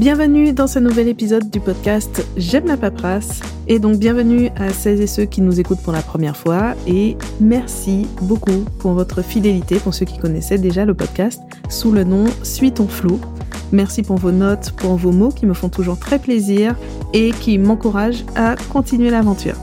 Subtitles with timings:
[0.00, 3.42] Bienvenue dans ce nouvel épisode du podcast J'aime la paperasse.
[3.68, 6.72] Et donc bienvenue à celles et ceux qui nous écoutent pour la première fois.
[6.86, 12.04] Et merci beaucoup pour votre fidélité, pour ceux qui connaissaient déjà le podcast, sous le
[12.04, 13.20] nom Suis ton flou.
[13.72, 16.76] Merci pour vos notes, pour vos mots qui me font toujours très plaisir
[17.12, 19.56] et qui m'encouragent à continuer l'aventure.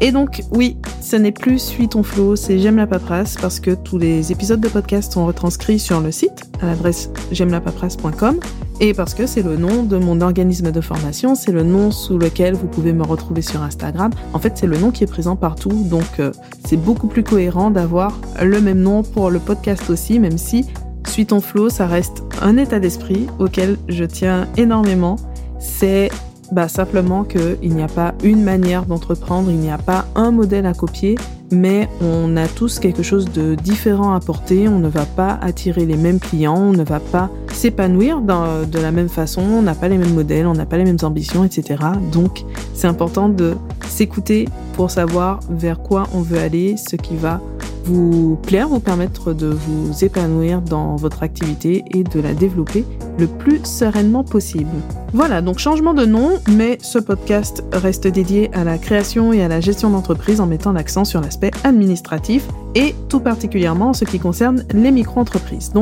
[0.00, 3.72] Et donc, oui, ce n'est plus Suis ton flow, c'est J'aime la paperasse parce que
[3.72, 8.38] tous les épisodes de podcast sont retranscrits sur le site à l'adresse j'aime la paperasse.com
[8.80, 12.18] et parce que c'est le nom de mon organisme de formation, c'est le nom sous
[12.18, 14.10] lequel vous pouvez me retrouver sur Instagram.
[14.32, 16.32] En fait, c'est le nom qui est présent partout, donc euh,
[16.66, 20.66] c'est beaucoup plus cohérent d'avoir le même nom pour le podcast aussi, même si
[21.08, 25.16] Suis ton flow, ça reste un état d'esprit auquel je tiens énormément.
[25.60, 26.10] C'est
[26.50, 30.66] bah, Simplement qu'il n'y a pas une manière d'entreprendre, il n'y a pas un modèle
[30.66, 31.16] à copier,
[31.54, 35.86] mais on a tous quelque chose de différent à porter, on ne va pas attirer
[35.86, 39.88] les mêmes clients, on ne va pas s'épanouir de la même façon, on n'a pas
[39.88, 41.82] les mêmes modèles, on n'a pas les mêmes ambitions, etc.
[42.12, 42.44] Donc
[42.74, 43.54] c'est important de
[43.86, 47.40] s'écouter pour savoir vers quoi on veut aller, ce qui va
[47.84, 52.84] vous plaire, vous permettre de vous épanouir dans votre activité et de la développer
[53.18, 54.70] le plus sereinement possible.
[55.12, 59.48] Voilà, donc changement de nom, mais ce podcast reste dédié à la création et à
[59.48, 64.18] la gestion d'entreprise en mettant l'accent sur l'aspect administratif et tout particulièrement en ce qui
[64.18, 65.72] concerne les micro-entreprises.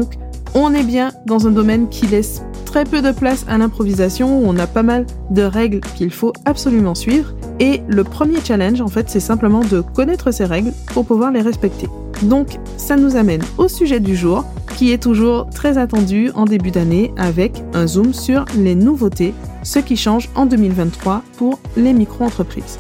[0.55, 4.45] On est bien dans un domaine qui laisse très peu de place à l'improvisation, où
[4.47, 7.35] on a pas mal de règles qu'il faut absolument suivre.
[7.61, 11.43] Et le premier challenge, en fait, c'est simplement de connaître ces règles pour pouvoir les
[11.43, 11.89] respecter.
[12.23, 14.45] Donc, ça nous amène au sujet du jour,
[14.77, 19.79] qui est toujours très attendu en début d'année, avec un zoom sur les nouveautés, ce
[19.79, 22.79] qui change en 2023 pour les micro-entreprises.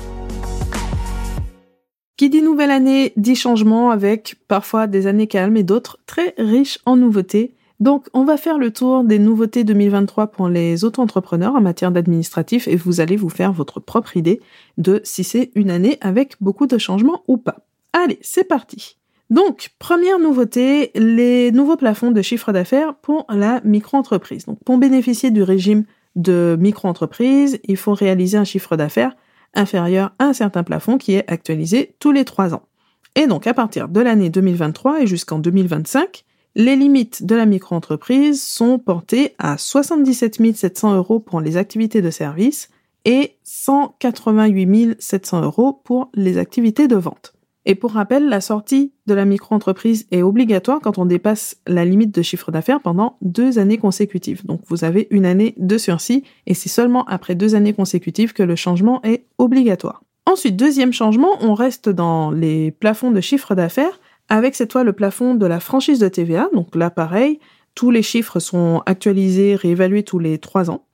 [2.16, 6.78] Qui dit nouvelle année dit changement avec parfois des années calmes et d'autres très riches
[6.86, 7.54] en nouveautés.
[7.80, 12.68] Donc, on va faire le tour des nouveautés 2023 pour les auto-entrepreneurs en matière d'administratif
[12.68, 14.40] et vous allez vous faire votre propre idée
[14.78, 17.58] de si c'est une année avec beaucoup de changements ou pas.
[17.92, 18.96] Allez, c'est parti.
[19.30, 24.44] Donc, première nouveauté, les nouveaux plafonds de chiffre d'affaires pour la micro-entreprise.
[24.44, 25.84] Donc, pour bénéficier du régime
[26.16, 29.16] de micro-entreprise, il faut réaliser un chiffre d'affaires
[29.54, 32.62] inférieur à un certain plafond qui est actualisé tous les trois ans.
[33.14, 36.24] Et donc, à partir de l'année 2023 et jusqu'en 2025,
[36.54, 42.10] les limites de la micro-entreprise sont portées à 77 700 euros pour les activités de
[42.10, 42.68] service
[43.04, 47.32] et 188 700 euros pour les activités de vente.
[47.64, 52.12] Et pour rappel, la sortie de la micro-entreprise est obligatoire quand on dépasse la limite
[52.12, 54.44] de chiffre d'affaires pendant deux années consécutives.
[54.44, 58.42] Donc vous avez une année de sursis et c'est seulement après deux années consécutives que
[58.42, 60.02] le changement est obligatoire.
[60.26, 64.00] Ensuite, deuxième changement, on reste dans les plafonds de chiffre d'affaires
[64.32, 66.48] avec cette fois le plafond de la franchise de TVA.
[66.54, 67.38] Donc là, pareil,
[67.74, 70.86] tous les chiffres sont actualisés, réévalués tous les trois ans.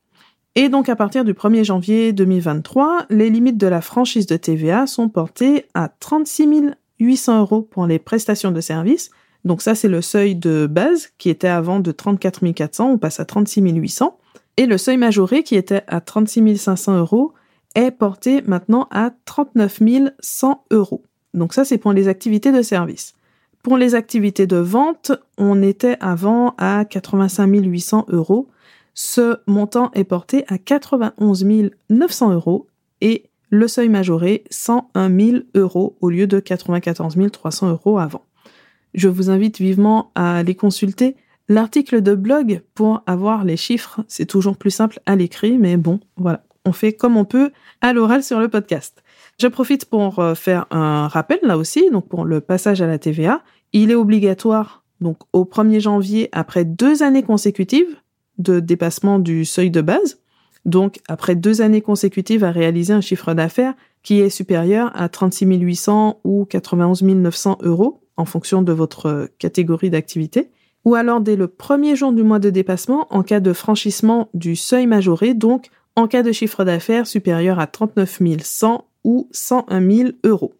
[0.56, 4.88] Et donc à partir du 1er janvier 2023, les limites de la franchise de TVA
[4.88, 9.10] sont portées à 36 800 euros pour les prestations de services.
[9.44, 13.20] Donc ça, c'est le seuil de base qui était avant de 34 400, on passe
[13.20, 14.18] à 36 800.
[14.56, 17.34] Et le seuil majoré qui était à 36 500 euros
[17.76, 19.80] est porté maintenant à 39
[20.18, 21.04] 100 euros.
[21.34, 23.14] Donc ça, c'est pour les activités de service.
[23.62, 28.48] Pour les activités de vente, on était avant à 85 800 euros.
[28.94, 31.44] Ce montant est porté à 91
[31.90, 32.66] 900 euros
[33.00, 38.22] et le seuil majoré 101 000 euros au lieu de 94 300 euros avant.
[38.94, 41.16] Je vous invite vivement à aller consulter
[41.48, 44.04] l'article de blog pour avoir les chiffres.
[44.08, 47.92] C'est toujours plus simple à l'écrit, mais bon, voilà, on fait comme on peut à
[47.92, 49.02] l'oral sur le podcast.
[49.40, 52.98] Je profite pour euh, faire un rappel là aussi, donc pour le passage à la
[52.98, 53.42] TVA.
[53.72, 57.96] Il est obligatoire donc au 1er janvier après deux années consécutives
[58.38, 60.18] de dépassement du seuil de base.
[60.64, 65.46] Donc après deux années consécutives à réaliser un chiffre d'affaires qui est supérieur à 36
[65.46, 70.50] 800 ou 91 900 euros en fonction de votre catégorie d'activité.
[70.84, 74.56] Ou alors dès le premier jour du mois de dépassement en cas de franchissement du
[74.56, 80.10] seuil majoré, donc en cas de chiffre d'affaires supérieur à 39 100 ou 101 000
[80.22, 80.52] euros.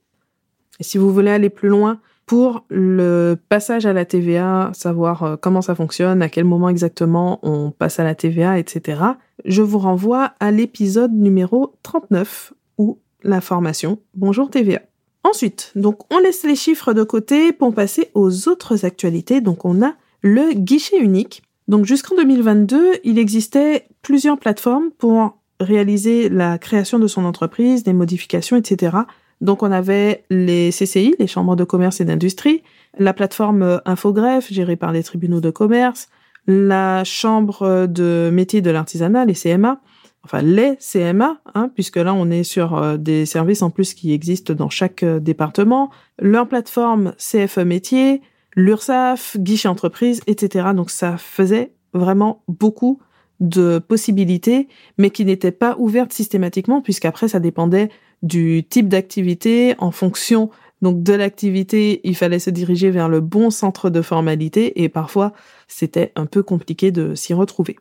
[0.81, 5.37] Et si vous voulez aller plus loin pour le passage à la TVA, savoir euh,
[5.37, 9.03] comment ça fonctionne, à quel moment exactement on passe à la TVA, etc.,
[9.45, 14.81] je vous renvoie à l'épisode numéro 39 ou la formation Bonjour TVA.
[15.25, 19.43] Ensuite, donc on laisse les chiffres de côté pour passer aux autres actualités.
[19.43, 19.93] Donc on a
[20.23, 21.43] le guichet unique.
[21.67, 27.93] Donc jusqu'en 2022, il existait plusieurs plateformes pour réaliser la création de son entreprise, des
[27.93, 28.97] modifications, etc.
[29.41, 32.63] Donc on avait les CCI, les chambres de commerce et d'industrie,
[32.99, 36.09] la plateforme Infogreffe gérée par les tribunaux de commerce,
[36.47, 39.81] la chambre de métier de l'artisanat, les CMA,
[40.25, 44.13] enfin les CMA, hein, puisque là on est sur euh, des services en plus qui
[44.13, 48.23] existent dans chaque euh, département, leur plateforme CFE métier,
[48.57, 50.69] l'URSAF, guichet entreprise, etc.
[50.75, 53.01] Donc ça faisait vraiment beaucoup
[53.41, 57.91] de possibilités, mais qui n'étaient pas ouvertes systématiquement, puisqu'après ça dépendait
[58.23, 60.51] du type d'activité en fonction
[60.83, 65.33] donc de l'activité, il fallait se diriger vers le bon centre de formalité et parfois
[65.67, 67.77] c'était un peu compliqué de s'y retrouver.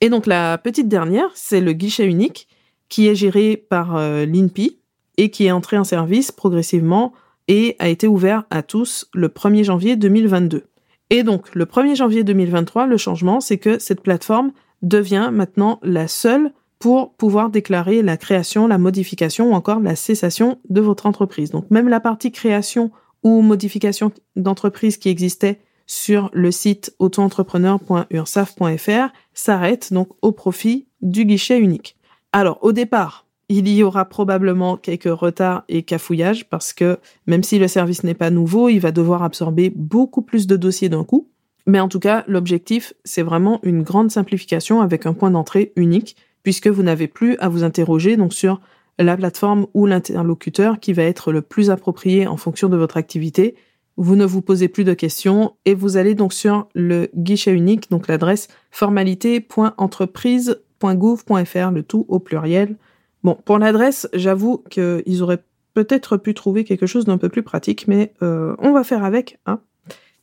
[0.00, 2.48] Et donc la petite dernière, c'est le guichet unique
[2.88, 4.78] qui est géré par euh, l'INPI
[5.16, 7.12] et qui est entré en service progressivement
[7.48, 10.64] et a été ouvert à tous le 1er janvier 2022.
[11.08, 16.08] Et donc le 1er janvier 2023, le changement, c'est que cette plateforme devient maintenant la
[16.08, 21.50] seule pour pouvoir déclarer la création, la modification ou encore la cessation de votre entreprise.
[21.50, 22.90] Donc même la partie création
[23.22, 31.58] ou modification d'entreprise qui existait sur le site autoentrepreneur.ursaf.fr s'arrête donc au profit du guichet
[31.58, 31.96] unique.
[32.32, 37.58] Alors au départ, il y aura probablement quelques retards et cafouillages parce que même si
[37.58, 41.29] le service n'est pas nouveau, il va devoir absorber beaucoup plus de dossiers d'un coup.
[41.66, 46.16] Mais en tout cas, l'objectif, c'est vraiment une grande simplification avec un point d'entrée unique
[46.42, 48.62] puisque vous n'avez plus à vous interroger donc sur
[48.98, 53.54] la plateforme ou l'interlocuteur qui va être le plus approprié en fonction de votre activité.
[53.96, 57.90] Vous ne vous posez plus de questions et vous allez donc sur le guichet unique,
[57.90, 62.76] donc l'adresse formalité.entreprise.gouv.fr, le tout au pluriel.
[63.22, 67.86] Bon, pour l'adresse, j'avoue qu'ils auraient peut-être pu trouver quelque chose d'un peu plus pratique,
[67.88, 69.38] mais euh, on va faire avec.
[69.46, 69.60] Hein.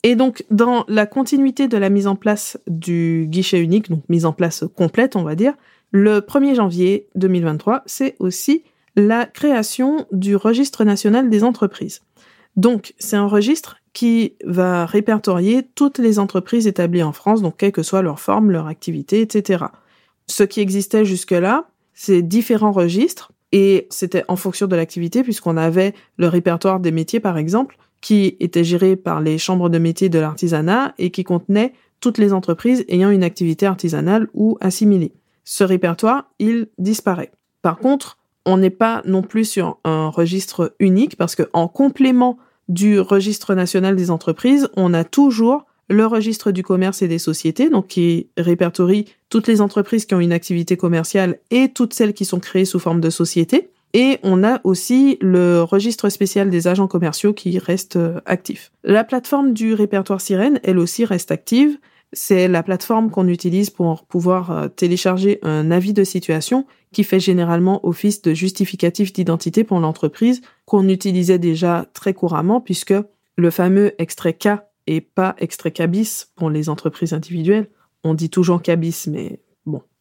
[0.04, 4.26] Et donc, dans la continuité de la mise en place du guichet unique, donc mise
[4.26, 5.54] en place complète, on va dire,
[5.92, 8.64] le 1er janvier 2023, c'est aussi
[8.96, 12.02] la création du registre national des entreprises.
[12.56, 17.72] Donc, c'est un registre qui va répertorier toutes les entreprises établies en France, donc quelle
[17.72, 19.66] que soit leur forme, leur activité, etc.
[20.28, 25.94] Ce qui existait jusque-là, c'est différents registres, et c'était en fonction de l'activité, puisqu'on avait
[26.18, 30.20] le répertoire des métiers, par exemple, qui était géré par les chambres de métiers de
[30.20, 35.14] l'artisanat et qui contenait toutes les entreprises ayant une activité artisanale ou assimilée
[35.50, 37.32] ce répertoire, il disparaît.
[37.62, 42.38] Par contre, on n'est pas non plus sur un registre unique parce que en complément
[42.68, 47.70] du registre national des entreprises, on a toujours le registre du commerce et des sociétés,
[47.70, 52.26] donc qui répertorie toutes les entreprises qui ont une activité commerciale et toutes celles qui
[52.26, 53.70] sont créées sous forme de société.
[53.94, 58.72] Et on a aussi le registre spécial des agents commerciaux qui reste euh, actif.
[58.84, 61.80] La plateforme du répertoire sirène, elle aussi reste active.
[62.14, 67.20] C'est la plateforme qu'on utilise pour pouvoir euh, télécharger un avis de situation qui fait
[67.20, 72.94] généralement office de justificatif d'identité pour l'entreprise qu'on utilisait déjà très couramment puisque
[73.36, 74.50] le fameux extrait K
[74.88, 77.70] et pas extrait CABIS pour les entreprises individuelles.
[78.04, 79.47] On dit toujours CABIS, mais bon,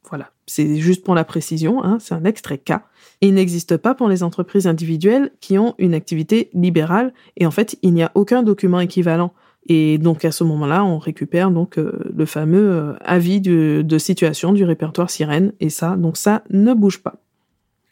[0.08, 0.31] voilà.
[0.47, 2.75] C'est juste pour la précision, hein, c'est un extrait K.
[3.20, 7.79] il n'existe pas pour les entreprises individuelles qui ont une activité libérale et en fait,
[7.82, 9.32] il n'y a aucun document équivalent
[9.69, 14.53] et donc à ce moment-là, on récupère donc euh, le fameux euh, avis de, situation
[14.53, 17.17] du répertoire sirène et ça, donc ça ne bouge pas.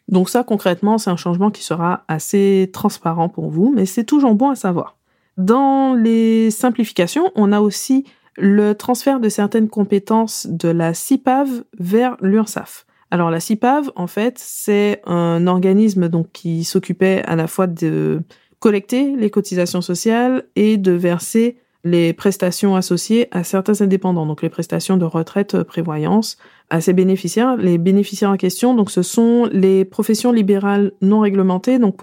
[0.07, 4.35] Donc ça concrètement, c'est un changement qui sera assez transparent pour vous, mais c'est toujours
[4.35, 4.97] bon à savoir.
[5.37, 8.05] Dans les simplifications, on a aussi
[8.37, 12.85] le transfert de certaines compétences de la CIPAV vers l'URSAF.
[13.11, 18.21] Alors la CIPAV, en fait, c'est un organisme donc qui s'occupait à la fois de
[18.59, 24.49] collecter les cotisations sociales et de verser les prestations associées à certains indépendants, donc les
[24.49, 26.37] prestations de retraite, euh, prévoyance,
[26.71, 27.55] à ces bénéficiaires.
[27.57, 31.95] Les bénéficiaires en question, donc ce sont les professions libérales non réglementées, donc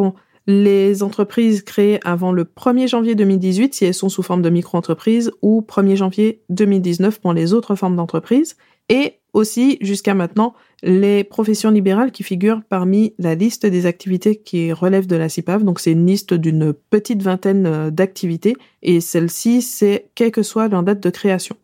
[0.46, 5.30] les entreprises créées avant le 1er janvier 2018 si elles sont sous forme de micro-entreprise
[5.40, 8.56] ou 1er janvier 2019 pour les autres formes d'entreprise
[8.88, 14.72] et aussi jusqu'à maintenant les professions libérales qui figurent parmi la liste des activités qui
[14.72, 15.64] relèvent de la CIPAV.
[15.64, 20.68] Donc c'est une liste d'une petite vingtaine euh, d'activités et celle-ci c'est quelle que soit
[20.68, 21.56] leur date de création.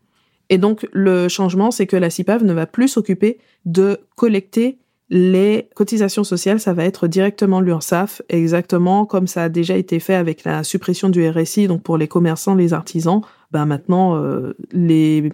[0.51, 4.79] Et donc le changement c'est que la CIPAV ne va plus s'occuper de collecter
[5.11, 10.15] les cotisations sociales, ça va être directement l'URSSAF, exactement comme ça a déjà été fait
[10.15, 13.23] avec la suppression du RSI, donc pour les commerçants, les artisans.
[13.51, 15.33] Ben maintenant, euh, les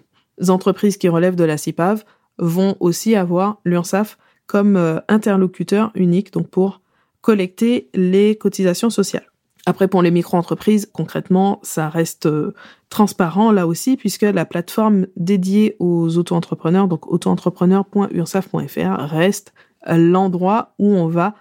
[0.48, 2.04] entreprises qui relèvent de la CIPAV
[2.38, 4.16] vont aussi avoir l'URSSAF
[4.46, 6.80] comme euh, interlocuteur unique donc pour
[7.20, 9.26] collecter les cotisations sociales.
[9.66, 12.54] Après, pour les micro-entreprises, concrètement, ça reste euh,
[12.90, 19.54] transparent là aussi, puisque la plateforme dédiée aux auto-entrepreneurs, donc auto-entrepreneur.ursaf.fr, reste
[19.86, 21.34] l'endroit où on va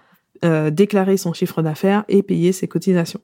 [0.44, 3.20] euh, déclarer son chiffre d'affaires et payer ses cotisations.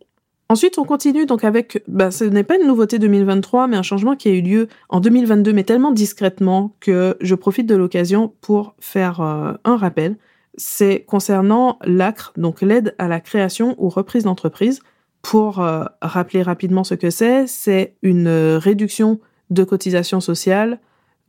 [0.51, 4.17] Ensuite, on continue donc avec, bah, ce n'est pas une nouveauté 2023, mais un changement
[4.17, 8.75] qui a eu lieu en 2022, mais tellement discrètement que je profite de l'occasion pour
[8.81, 10.17] faire euh, un rappel.
[10.63, 14.83] C'est concernant l'ACRE, donc l'aide à la création ou reprise d'entreprise.
[15.23, 20.79] Pour euh, rappeler rapidement ce que c'est, c'est une réduction de cotisation sociale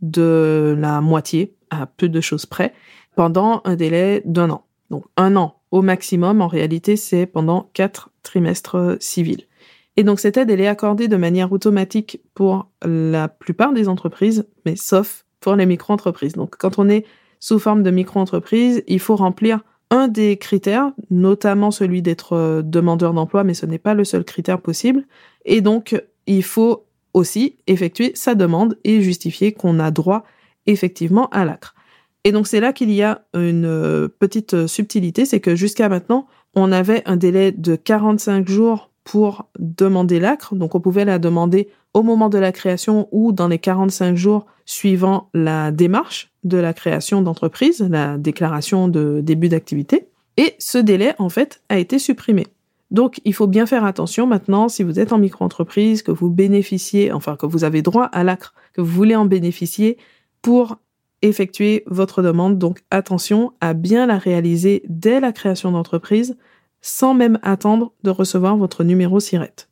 [0.02, 2.74] de la moitié, à peu de choses près,
[3.16, 4.66] pendant un délai d'un an.
[4.90, 9.48] Donc un an au maximum, en réalité, c'est pendant quatre trimestres civils.
[9.96, 14.46] Et donc cette aide, elle est accordée de manière automatique pour la plupart des entreprises,
[14.66, 16.34] mais sauf pour les micro-entreprises.
[16.34, 17.06] Donc quand on est
[17.42, 23.44] sous forme de micro-entreprise, il faut remplir un des critères, notamment celui d'être demandeur d'emploi,
[23.44, 25.04] mais ce n'est pas le seul critère possible.
[25.44, 30.24] Et donc il faut aussi effectuer sa demande et justifier qu'on a droit
[30.66, 31.76] effectivement à l'acre.
[32.24, 35.90] Et donc c'est là qu'il y a une euh, petite euh, subtilité, c'est que jusqu'à
[35.90, 41.18] maintenant, on avait un délai de 45 jours pour demander l'acre, donc on pouvait la
[41.18, 46.58] demander au moment de la création ou dans les 45 jours suivant la démarche de
[46.58, 50.08] la création d'entreprise, la déclaration de début d'activité.
[50.38, 52.48] Et ce délai, en fait, a été supprimé.
[52.90, 57.12] Donc, il faut bien faire attention maintenant, si vous êtes en micro-entreprise, que vous bénéficiez,
[57.12, 59.98] enfin, que vous avez droit à l'acre, que vous voulez en bénéficier
[60.42, 60.78] pour
[61.22, 62.58] effectuer votre demande.
[62.58, 66.38] Donc attention à bien la réaliser dès la création d'entreprise
[66.82, 69.68] sans même attendre de recevoir votre numéro SIRET.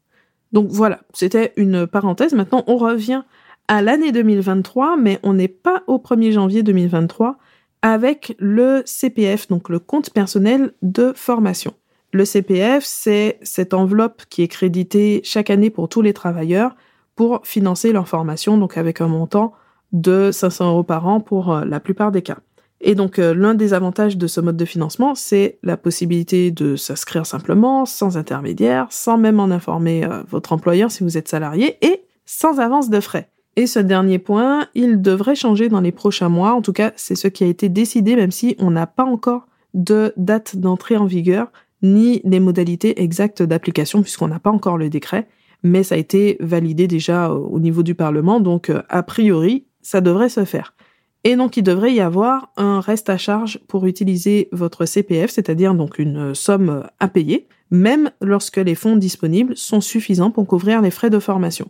[0.51, 2.33] Donc voilà, c'était une parenthèse.
[2.33, 3.23] Maintenant, on revient
[3.67, 7.37] à l'année 2023, mais on n'est pas au 1er janvier 2023
[7.81, 11.73] avec le CPF, donc le compte personnel de formation.
[12.11, 16.75] Le CPF, c'est cette enveloppe qui est créditée chaque année pour tous les travailleurs
[17.15, 19.53] pour financer leur formation, donc avec un montant
[19.91, 22.39] de 500 euros par an pour euh, la plupart des cas.
[22.81, 26.75] Et donc euh, l'un des avantages de ce mode de financement, c'est la possibilité de
[26.75, 31.77] s'inscrire simplement, sans intermédiaire, sans même en informer euh, votre employeur si vous êtes salarié,
[31.85, 33.29] et sans avance de frais.
[33.55, 37.15] Et ce dernier point, il devrait changer dans les prochains mois, en tout cas c'est
[37.15, 41.05] ce qui a été décidé, même si on n'a pas encore de date d'entrée en
[41.05, 45.27] vigueur, ni les modalités exactes d'application, puisqu'on n'a pas encore le décret,
[45.63, 50.29] mais ça a été validé déjà au niveau du Parlement, donc a priori, ça devrait
[50.29, 50.73] se faire.
[51.23, 55.73] Et donc il devrait y avoir un reste à charge pour utiliser votre CPF, c'est-à-dire
[55.73, 60.91] donc une somme à payer, même lorsque les fonds disponibles sont suffisants pour couvrir les
[60.91, 61.69] frais de formation.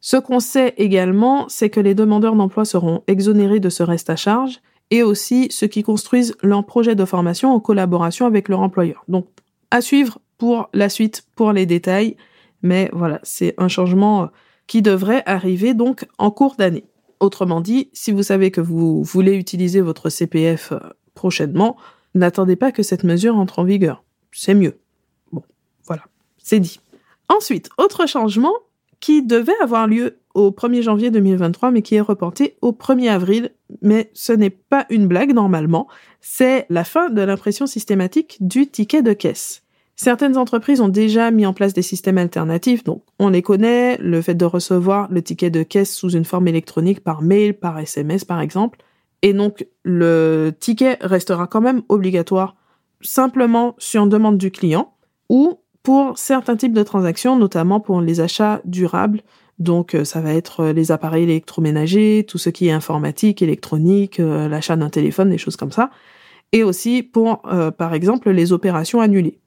[0.00, 4.16] Ce qu'on sait également, c'est que les demandeurs d'emploi seront exonérés de ce reste à
[4.16, 9.04] charge et aussi ceux qui construisent leur projet de formation en collaboration avec leur employeur.
[9.08, 9.28] Donc
[9.70, 12.16] à suivre pour la suite, pour les détails,
[12.62, 14.30] mais voilà, c'est un changement
[14.66, 16.84] qui devrait arriver donc en cours d'année.
[17.20, 20.78] Autrement dit, si vous savez que vous voulez utiliser votre CPF euh,
[21.14, 21.76] prochainement,
[22.14, 24.02] n'attendez pas que cette mesure entre en vigueur.
[24.32, 24.78] C'est mieux.
[25.32, 25.42] Bon,
[25.84, 26.04] voilà,
[26.38, 26.80] c'est dit.
[27.28, 28.54] Ensuite, autre changement
[29.00, 33.50] qui devait avoir lieu au 1er janvier 2023, mais qui est reporté au 1er avril.
[33.82, 35.88] Mais ce n'est pas une blague normalement,
[36.20, 39.62] c'est la fin de l'impression systématique du ticket de caisse.
[40.02, 44.22] Certaines entreprises ont déjà mis en place des systèmes alternatifs, donc on les connaît, le
[44.22, 48.24] fait de recevoir le ticket de caisse sous une forme électronique par mail, par SMS
[48.24, 48.78] par exemple,
[49.20, 52.56] et donc le ticket restera quand même obligatoire
[53.02, 54.94] simplement sur demande du client
[55.28, 59.20] ou pour certains types de transactions, notamment pour les achats durables.
[59.58, 64.48] Donc euh, ça va être les appareils électroménagers, tout ce qui est informatique, électronique, euh,
[64.48, 65.90] l'achat d'un téléphone, des choses comme ça.
[66.52, 69.39] Et aussi pour, euh, par exemple, les opérations annulées.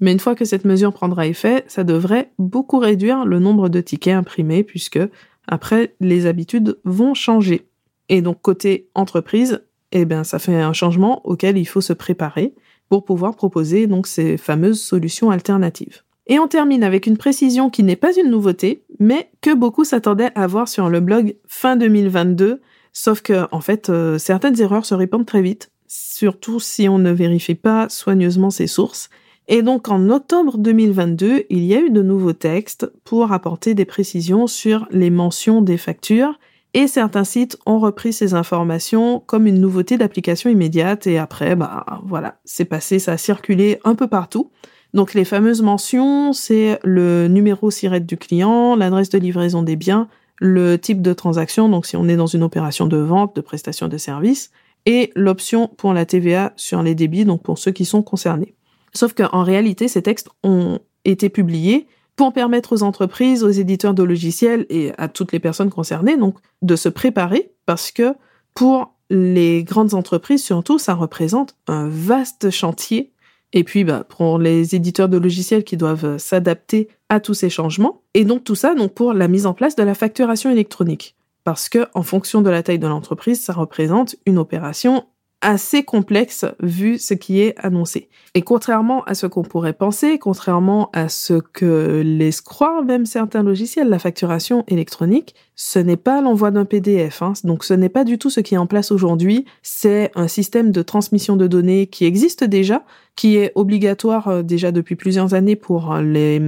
[0.00, 3.80] Mais une fois que cette mesure prendra effet, ça devrait beaucoup réduire le nombre de
[3.80, 5.00] tickets imprimés puisque
[5.46, 7.68] après les habitudes vont changer.
[8.08, 9.62] Et donc côté entreprise,
[9.92, 12.54] eh bien ça fait un changement auquel il faut se préparer
[12.88, 16.02] pour pouvoir proposer donc ces fameuses solutions alternatives.
[16.26, 20.30] Et on termine avec une précision qui n'est pas une nouveauté, mais que beaucoup s'attendaient
[20.34, 22.60] à voir sur le blog fin 2022,
[22.92, 27.10] sauf que en fait euh, certaines erreurs se répandent très vite, surtout si on ne
[27.10, 29.08] vérifie pas soigneusement ses sources.
[29.50, 33.86] Et donc en octobre 2022, il y a eu de nouveaux textes pour apporter des
[33.86, 36.38] précisions sur les mentions des factures
[36.74, 41.86] et certains sites ont repris ces informations comme une nouveauté d'application immédiate et après, bah
[42.04, 44.50] voilà, c'est passé, ça a circulé un peu partout.
[44.92, 50.08] Donc les fameuses mentions, c'est le numéro SIRET du client, l'adresse de livraison des biens,
[50.40, 53.88] le type de transaction, donc si on est dans une opération de vente, de prestation
[53.88, 54.50] de services,
[54.84, 58.54] et l'option pour la TVA sur les débits, donc pour ceux qui sont concernés.
[58.92, 64.02] Sauf qu'en réalité, ces textes ont été publiés pour permettre aux entreprises, aux éditeurs de
[64.02, 66.16] logiciels et à toutes les personnes concernées,
[66.62, 68.14] de se préparer parce que
[68.54, 73.12] pour les grandes entreprises, surtout, ça représente un vaste chantier
[73.52, 78.02] Et puis, bah, pour les éditeurs de logiciels qui doivent s'adapter à tous ces changements.
[78.14, 81.16] Et donc, tout ça, donc, pour la mise en place de la facturation électronique.
[81.44, 85.06] Parce que, en fonction de la taille de l'entreprise, ça représente une opération
[85.40, 88.08] assez complexe vu ce qui est annoncé.
[88.34, 93.42] Et contrairement à ce qu'on pourrait penser, contrairement à ce que laissent croire même certains
[93.42, 97.22] logiciels, la facturation électronique, ce n'est pas l'envoi d'un PDF.
[97.22, 97.32] Hein.
[97.44, 99.44] Donc ce n'est pas du tout ce qui est en place aujourd'hui.
[99.62, 102.84] C'est un système de transmission de données qui existe déjà,
[103.16, 106.40] qui est obligatoire euh, déjà depuis plusieurs années pour euh, les,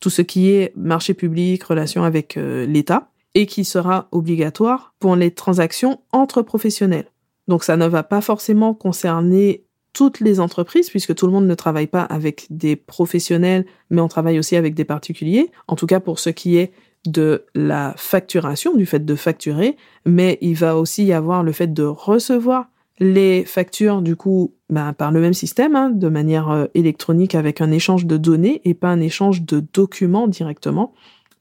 [0.00, 5.16] tout ce qui est marché public, relation avec euh, l'État, et qui sera obligatoire pour
[5.16, 7.06] les transactions entre professionnels.
[7.48, 11.54] Donc ça ne va pas forcément concerner toutes les entreprises, puisque tout le monde ne
[11.54, 16.00] travaille pas avec des professionnels, mais on travaille aussi avec des particuliers, en tout cas
[16.00, 16.72] pour ce qui est
[17.06, 21.72] de la facturation, du fait de facturer, mais il va aussi y avoir le fait
[21.72, 22.66] de recevoir
[22.98, 27.60] les factures, du coup, ben, par le même système, hein, de manière euh, électronique avec
[27.60, 30.92] un échange de données et pas un échange de documents directement.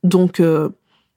[0.03, 0.69] Donc, euh,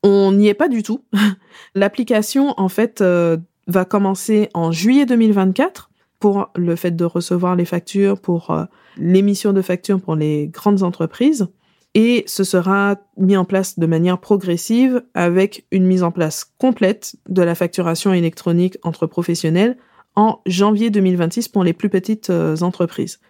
[0.02, 1.02] on n'y est pas du tout.
[1.74, 7.64] L'application, en fait, euh, va commencer en juillet 2024 pour le fait de recevoir les
[7.64, 8.64] factures, pour euh,
[8.96, 11.48] l'émission de factures pour les grandes entreprises.
[11.94, 17.16] Et ce sera mis en place de manière progressive avec une mise en place complète
[17.28, 19.76] de la facturation électronique entre professionnels
[20.14, 23.20] en janvier 2026 pour les plus petites euh, entreprises.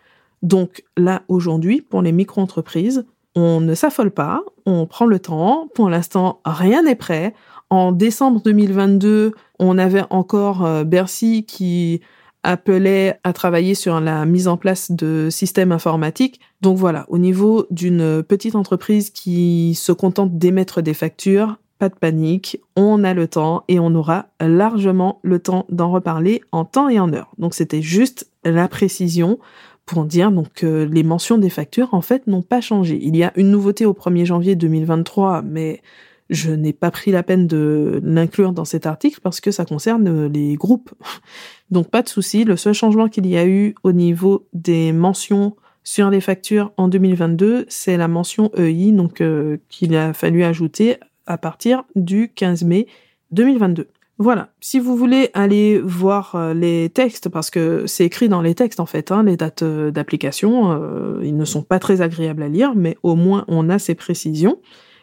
[0.43, 5.69] Donc là, aujourd'hui, pour les micro-entreprises, on ne s'affole pas, on prend le temps.
[5.75, 7.35] Pour l'instant, rien n'est prêt.
[7.70, 12.00] En décembre 2022, on avait encore euh, Bercy qui
[12.44, 16.40] appelait à travailler sur la mise en place de systèmes informatiques.
[16.61, 21.96] Donc voilà, au niveau d'une petite entreprise qui se contente d'émettre des factures, pas de
[21.96, 26.88] panique, on a le temps et on aura largement le temps d'en reparler en temps
[26.88, 27.32] et en heure.
[27.37, 29.40] Donc c'était juste la précision
[29.85, 32.99] pour dire donc que les mentions des factures en fait n'ont pas changé.
[33.02, 35.82] Il y a une nouveauté au 1er janvier 2023, mais
[36.30, 40.26] je n'ai pas pris la peine de l'inclure dans cet article parce que ça concerne
[40.26, 40.91] les groupes.
[41.71, 45.56] Donc pas de souci, le seul changement qu'il y a eu au niveau des mentions
[45.86, 50.97] sur les factures en 2022, c'est la mention EI donc euh, qu'il a fallu ajouter
[51.26, 52.89] à partir du 15 mai
[53.30, 53.86] 2022.
[54.19, 58.56] Voilà, si vous voulez aller voir euh, les textes, parce que c'est écrit dans les
[58.56, 60.76] textes en fait, hein, les dates euh, d'application,
[61.23, 64.58] ils ne sont pas très agréables à lire, mais au moins on a ces précisions.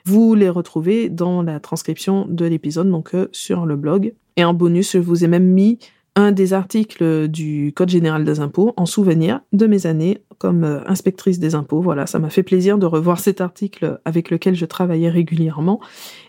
[0.06, 4.14] Vous les retrouvez dans la transcription de l'épisode, donc euh, sur le blog.
[4.36, 5.80] Et en bonus, je vous ai même mis
[6.16, 10.82] un des articles du Code général des impôts en souvenir de mes années comme euh,
[10.88, 11.82] inspectrice des impôts.
[11.82, 15.80] Voilà, ça m'a fait plaisir de revoir cet article avec lequel je travaillais régulièrement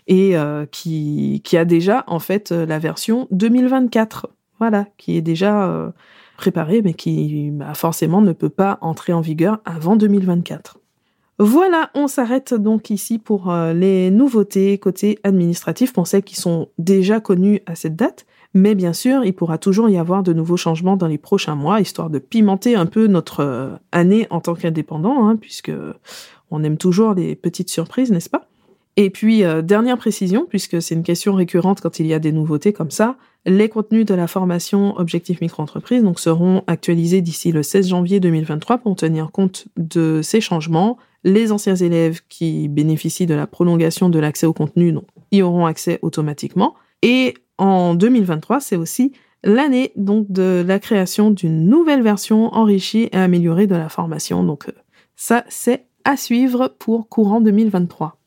[0.07, 4.29] et euh, qui, a déjà en fait la version 2024.
[4.57, 5.93] Voilà, qui est déjà
[6.37, 10.79] préparée mais qui forcément ne peut pas entrer en vigueur avant 2024.
[11.37, 16.69] Voilà, on s'arrête donc ici pour euh, les nouveautés côté administratif pour celles qui sont
[16.77, 18.25] déjà connues à cette date.
[18.53, 21.81] Mais bien sûr, il pourra toujours y avoir de nouveaux changements dans les prochains mois,
[21.81, 25.73] histoire de pimenter un peu notre euh, année en tant qu'indépendant, hein, puisque
[26.51, 28.47] on aime toujours les petites surprises, n'est-ce pas?
[28.97, 32.31] Et puis, euh, dernière précision, puisque c'est une question récurrente quand il y a des
[32.31, 37.89] nouveautés comme ça, les contenus de la formation Objectif Micro-entreprise seront actualisés d'ici le 16
[37.89, 40.97] janvier 2023 pour tenir compte de ces changements.
[41.25, 44.95] Les anciens élèves qui bénéficient de la prolongation de l'accès au contenu
[45.31, 46.75] y auront accès automatiquement.
[47.01, 49.11] Et en 2023, c'est aussi
[49.43, 54.43] l'année donc de la création d'une nouvelle version enrichie et améliorée de la formation.
[54.43, 54.73] Donc euh,
[55.15, 58.17] ça, c'est à suivre pour courant 2023.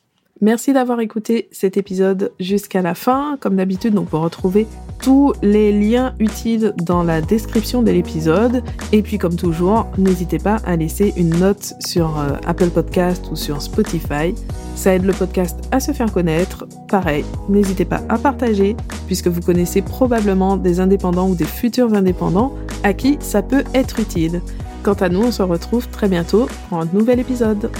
[0.40, 3.36] Merci d'avoir écouté cet épisode jusqu'à la fin.
[3.40, 4.68] Comme d'habitude, vous retrouvez
[5.02, 8.62] tous les liens utiles dans la description de l'épisode.
[8.92, 13.36] Et puis comme toujours, n'hésitez pas à laisser une note sur euh, Apple Podcast ou
[13.36, 14.32] sur Spotify.
[14.76, 16.66] Ça aide le podcast à se faire connaître.
[16.88, 22.54] Pareil, n'hésitez pas à partager puisque vous connaissez probablement des indépendants ou des futurs indépendants
[22.84, 24.40] à qui ça peut être utile.
[24.84, 27.70] Quant à nous, on se retrouve très bientôt pour un nouvel épisode.